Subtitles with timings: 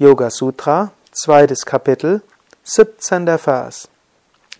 [0.00, 2.22] Yoga Sutra, zweites Kapitel,
[2.62, 3.36] 17.
[3.36, 3.88] Vers.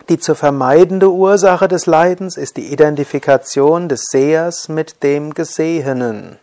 [0.09, 6.39] Die zu vermeidende Ursache des Leidens ist die Identifikation des Sehers mit dem Gesehenen.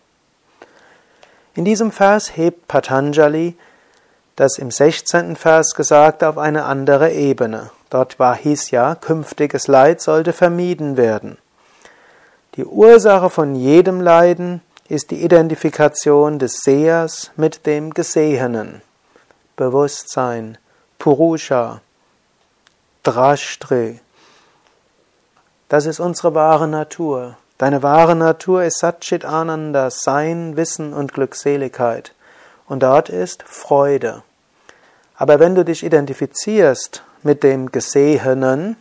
[1.54, 3.59] In diesem Vers hebt Patanjali
[4.35, 5.37] das im 16.
[5.37, 7.71] Vers Gesagte auf eine andere Ebene.
[7.90, 11.37] Dort war hieß ja, künftiges Leid sollte vermieden werden.
[12.54, 18.80] Die Ursache von jedem Leiden ist die Identifikation des Sehers mit dem Gesehenen.
[19.56, 20.59] Bewusstsein,
[20.98, 21.80] Purusha,
[23.02, 24.01] Drashtri.
[25.69, 27.37] Das ist unsere wahre Natur.
[27.59, 32.12] Deine wahre Natur ist Satchit Ananda, Sein, Wissen und Glückseligkeit.
[32.69, 34.23] Und dort ist Freude.
[35.16, 38.77] Aber wenn du dich identifizierst mit dem Gesehenen,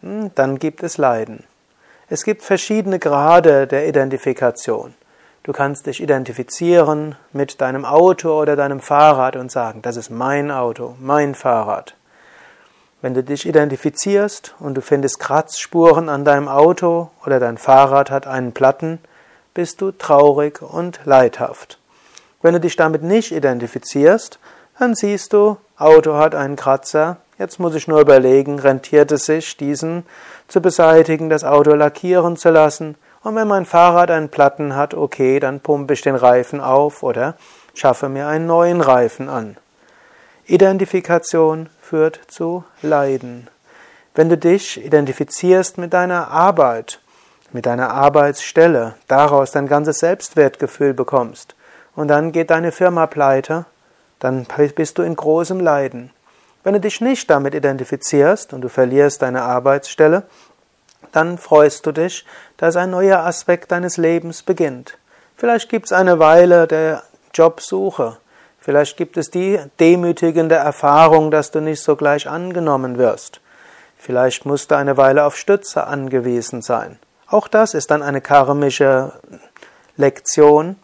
[0.00, 1.44] hm, dann gibt es Leiden.
[2.08, 4.94] Es gibt verschiedene Grade der Identifikation.
[5.48, 10.50] Du kannst dich identifizieren mit deinem Auto oder deinem Fahrrad und sagen, das ist mein
[10.50, 11.94] Auto, mein Fahrrad.
[13.00, 18.26] Wenn du dich identifizierst und du findest Kratzspuren an deinem Auto oder dein Fahrrad hat
[18.26, 18.98] einen Platten,
[19.54, 21.78] bist du traurig und leidhaft.
[22.42, 24.38] Wenn du dich damit nicht identifizierst,
[24.78, 29.56] dann siehst du, Auto hat einen Kratzer, jetzt muss ich nur überlegen, rentiert es sich,
[29.56, 30.04] diesen
[30.46, 35.40] zu beseitigen, das Auto lackieren zu lassen, und wenn mein Fahrrad einen Platten hat, okay,
[35.40, 37.34] dann pumpe ich den Reifen auf oder
[37.74, 39.56] schaffe mir einen neuen Reifen an.
[40.46, 43.48] Identifikation führt zu Leiden.
[44.14, 47.00] Wenn du dich identifizierst mit deiner Arbeit,
[47.52, 51.54] mit deiner Arbeitsstelle, daraus dein ganzes Selbstwertgefühl bekommst,
[51.94, 53.64] und dann geht deine Firma pleite,
[54.20, 56.10] dann bist du in großem Leiden.
[56.64, 60.24] Wenn du dich nicht damit identifizierst und du verlierst deine Arbeitsstelle,
[61.12, 62.24] dann freust du dich,
[62.56, 64.98] dass ein neuer Aspekt deines Lebens beginnt.
[65.36, 67.02] Vielleicht gibt es eine Weile der
[67.34, 68.18] Jobsuche,
[68.68, 73.40] Vielleicht gibt es die demütigende Erfahrung, dass du nicht sogleich angenommen wirst.
[73.96, 76.98] Vielleicht musst du eine Weile auf Stütze angewiesen sein.
[77.28, 79.12] Auch das ist dann eine karmische
[79.96, 80.76] Lektion,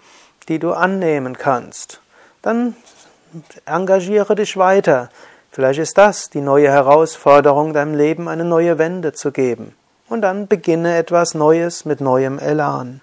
[0.48, 2.00] die du annehmen kannst.
[2.40, 2.74] Dann
[3.66, 5.10] engagiere dich weiter.
[5.50, 9.76] Vielleicht ist das die neue Herausforderung, deinem Leben eine neue Wende zu geben.
[10.08, 13.00] Und dann beginne etwas Neues mit neuem Elan.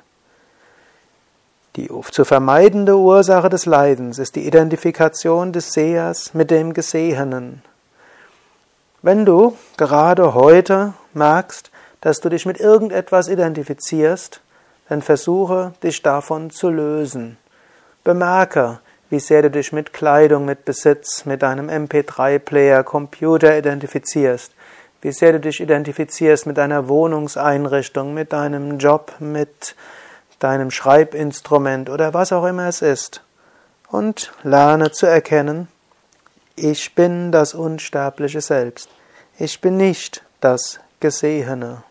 [1.78, 7.62] Die zu vermeidende Ursache des Leidens ist die Identifikation des Sehers mit dem Gesehenen.
[9.02, 14.42] Wenn du gerade heute merkst, dass du dich mit irgendetwas identifizierst,
[14.90, 17.38] dann versuche dich davon zu lösen.
[18.04, 18.80] Bemerke,
[19.10, 24.52] wie sehr du dich mit Kleidung, mit Besitz, mit deinem MP3-Player, Computer identifizierst,
[25.02, 29.76] wie sehr du dich identifizierst mit deiner Wohnungseinrichtung, mit deinem Job, mit
[30.40, 33.22] deinem Schreibinstrument oder was auch immer es ist.
[33.90, 35.68] Und lerne zu erkennen,
[36.56, 38.90] ich bin das unsterbliche Selbst.
[39.38, 41.84] Ich bin nicht das Gesehene.